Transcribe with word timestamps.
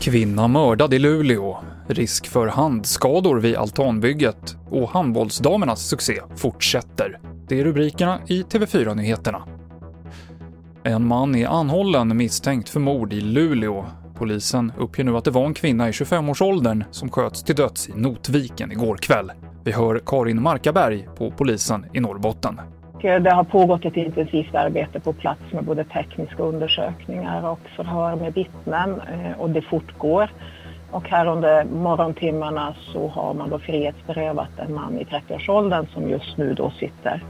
Kvinna 0.00 0.48
mördad 0.48 0.94
i 0.94 0.98
Luleå, 0.98 1.56
risk 1.86 2.28
för 2.28 2.46
handskador 2.46 3.40
vid 3.40 3.56
altanbygget 3.56 4.56
och 4.70 4.90
handbollsdamernas 4.90 5.88
succé 5.88 6.20
fortsätter. 6.36 7.20
Det 7.48 7.60
är 7.60 7.64
rubrikerna 7.64 8.20
i 8.26 8.42
TV4-nyheterna. 8.42 9.42
En 10.82 11.06
man 11.06 11.34
är 11.34 11.46
anhållen 11.46 12.16
misstänkt 12.16 12.68
för 12.68 12.80
mord 12.80 13.12
i 13.12 13.20
Luleå. 13.20 13.86
Polisen 14.14 14.72
uppger 14.78 15.04
nu 15.04 15.16
att 15.16 15.24
det 15.24 15.30
var 15.30 15.46
en 15.46 15.54
kvinna 15.54 15.88
i 15.88 15.92
25-årsåldern 15.92 16.84
som 16.90 17.10
sköts 17.10 17.42
till 17.42 17.54
döds 17.54 17.88
i 17.88 17.92
Notviken 17.96 18.72
igår 18.72 18.96
kväll. 18.96 19.32
Vi 19.64 19.72
hör 19.72 20.02
Karin 20.06 20.42
Markaberg 20.42 21.08
på 21.18 21.30
polisen 21.30 21.86
i 21.92 22.00
Norrbotten. 22.00 22.60
Det 23.04 23.30
har 23.30 23.44
pågått 23.44 23.84
ett 23.84 23.96
intensivt 23.96 24.54
arbete 24.54 25.00
på 25.00 25.12
plats 25.12 25.40
med 25.52 25.64
både 25.64 25.84
tekniska 25.84 26.42
undersökningar 26.42 27.50
och 27.50 27.60
förhör 27.76 28.16
med 28.16 28.34
vittnen 28.34 29.00
eh, 29.00 29.40
och 29.40 29.50
det 29.50 29.62
fortgår. 29.62 30.30
Och 30.90 31.08
här 31.08 31.26
under 31.26 31.64
morgontimmarna 31.64 32.74
så 32.92 33.08
har 33.08 33.34
man 33.34 33.50
då 33.50 33.58
frihetsberövat 33.58 34.58
en 34.58 34.74
man 34.74 34.98
i 34.98 35.04
30-årsåldern 35.04 35.86
som 35.94 36.08
just 36.08 36.36
nu 36.36 36.54
då 36.54 36.70
sitter 36.70 37.22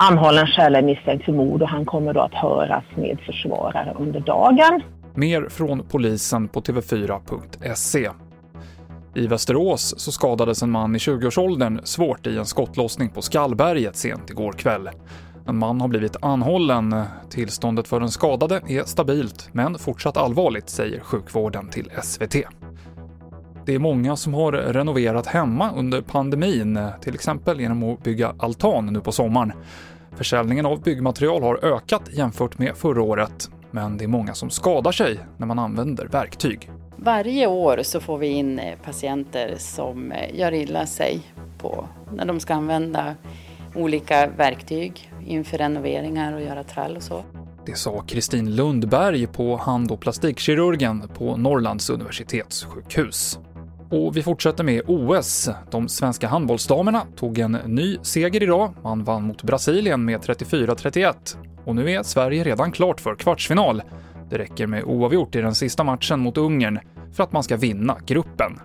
anhållen 0.00 0.46
skäligen 0.46 0.86
misstänkt 0.86 1.24
för 1.24 1.32
mord 1.32 1.62
och 1.62 1.68
han 1.68 1.84
kommer 1.84 2.12
då 2.12 2.20
att 2.20 2.34
höras 2.34 2.84
med 2.94 3.20
försvarare 3.26 3.94
under 3.98 4.20
dagen. 4.20 4.82
Mer 5.14 5.48
från 5.48 5.82
polisen 5.88 6.48
på 6.48 6.60
tv4.se. 6.60 8.08
I 9.14 9.26
Västerås 9.26 9.94
så 9.96 10.12
skadades 10.12 10.62
en 10.62 10.70
man 10.70 10.96
i 10.96 10.98
20-årsåldern 10.98 11.80
svårt 11.84 12.26
i 12.26 12.38
en 12.38 12.46
skottlossning 12.46 13.08
på 13.08 13.22
Skallberget 13.22 13.96
sent 13.96 14.30
igår 14.30 14.52
kväll. 14.52 14.90
En 15.46 15.58
man 15.58 15.80
har 15.80 15.88
blivit 15.88 16.16
anhållen. 16.22 17.02
Tillståndet 17.30 17.88
för 17.88 18.00
den 18.00 18.10
skadade 18.10 18.60
är 18.68 18.84
stabilt, 18.84 19.48
men 19.52 19.78
fortsatt 19.78 20.16
allvarligt, 20.16 20.68
säger 20.68 21.00
sjukvården 21.00 21.68
till 21.68 21.90
SVT. 22.02 22.34
Det 23.66 23.74
är 23.74 23.78
många 23.78 24.16
som 24.16 24.34
har 24.34 24.52
renoverat 24.52 25.26
hemma 25.26 25.72
under 25.76 26.02
pandemin, 26.02 26.78
till 27.00 27.14
exempel 27.14 27.60
genom 27.60 27.82
att 27.82 28.02
bygga 28.02 28.34
altan 28.38 28.86
nu 28.86 29.00
på 29.00 29.12
sommaren. 29.12 29.52
Försäljningen 30.16 30.66
av 30.66 30.82
byggmaterial 30.82 31.42
har 31.42 31.64
ökat 31.64 32.02
jämfört 32.12 32.58
med 32.58 32.76
förra 32.76 33.02
året, 33.02 33.50
men 33.70 33.96
det 33.96 34.04
är 34.04 34.08
många 34.08 34.34
som 34.34 34.50
skadar 34.50 34.92
sig 34.92 35.18
när 35.38 35.46
man 35.46 35.58
använder 35.58 36.06
verktyg. 36.06 36.70
Varje 37.02 37.46
år 37.46 37.80
så 37.82 38.00
får 38.00 38.18
vi 38.18 38.26
in 38.26 38.58
eh, 38.58 38.78
patienter 38.84 39.54
som 39.58 40.12
eh, 40.12 40.38
gör 40.38 40.54
illa 40.54 40.86
sig 40.86 41.20
på, 41.58 41.88
när 42.14 42.24
de 42.24 42.40
ska 42.40 42.54
använda 42.54 43.14
olika 43.74 44.26
verktyg 44.26 45.12
inför 45.26 45.58
renoveringar 45.58 46.32
och 46.32 46.40
göra 46.40 46.64
trall 46.64 46.96
och 46.96 47.02
så. 47.02 47.24
Det 47.66 47.74
sa 47.74 48.00
Kristin 48.00 48.56
Lundberg 48.56 49.26
på 49.26 49.56
hand 49.56 49.90
och 49.90 50.00
plastikkirurgen 50.00 51.08
på 51.08 51.36
Norrlands 51.36 51.90
universitetssjukhus. 51.90 53.38
Och 53.90 54.16
vi 54.16 54.22
fortsätter 54.22 54.64
med 54.64 54.82
OS. 54.86 55.48
De 55.70 55.88
svenska 55.88 56.28
handbollsdamerna 56.28 57.06
tog 57.16 57.38
en 57.38 57.52
ny 57.52 57.98
seger 58.02 58.42
idag. 58.42 58.74
Man 58.82 59.04
vann 59.04 59.22
mot 59.22 59.42
Brasilien 59.42 60.04
med 60.04 60.20
34-31. 60.20 61.14
Och 61.64 61.76
nu 61.76 61.90
är 61.90 62.02
Sverige 62.02 62.44
redan 62.44 62.72
klart 62.72 63.00
för 63.00 63.14
kvartsfinal. 63.14 63.82
Det 64.30 64.38
räcker 64.38 64.66
med 64.66 64.84
oavgjort 64.84 65.36
i 65.36 65.40
den 65.40 65.54
sista 65.54 65.84
matchen 65.84 66.20
mot 66.20 66.36
Ungern 66.36 66.78
för 67.12 67.24
att 67.24 67.32
man 67.32 67.42
ska 67.42 67.56
vinna 67.56 67.96
gruppen. 68.06 68.60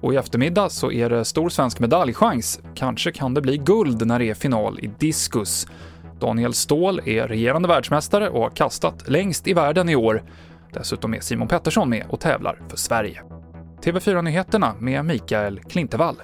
Och 0.00 0.14
i 0.14 0.16
eftermiddag 0.16 0.68
så 0.68 0.92
är 0.92 1.10
det 1.10 1.24
stor 1.24 1.48
svensk 1.48 1.80
medaljchans. 1.80 2.60
Kanske 2.74 3.12
kan 3.12 3.34
det 3.34 3.40
bli 3.40 3.56
guld 3.58 4.06
när 4.06 4.18
det 4.18 4.30
är 4.30 4.34
final 4.34 4.78
i 4.80 4.90
diskus. 4.98 5.66
Daniel 6.20 6.54
Ståhl 6.54 7.00
är 7.04 7.28
regerande 7.28 7.68
världsmästare 7.68 8.28
och 8.28 8.42
har 8.42 8.50
kastat 8.50 9.08
längst 9.08 9.48
i 9.48 9.52
världen 9.52 9.88
i 9.88 9.96
år. 9.96 10.22
Dessutom 10.72 11.14
är 11.14 11.20
Simon 11.20 11.48
Pettersson 11.48 11.90
med 11.90 12.06
och 12.08 12.20
tävlar 12.20 12.58
för 12.68 12.76
Sverige. 12.76 13.22
TV4-nyheterna 13.82 14.74
med 14.78 15.04
Mikael 15.04 15.60
Klintevall. 15.60 16.16